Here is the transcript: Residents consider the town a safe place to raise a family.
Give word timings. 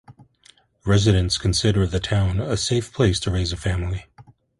Residents 0.83 1.37
consider 1.37 1.85
the 1.85 1.99
town 1.99 2.39
a 2.39 2.57
safe 2.57 2.91
place 2.91 3.19
to 3.19 3.29
raise 3.29 3.53
a 3.53 3.55
family. 3.55 4.07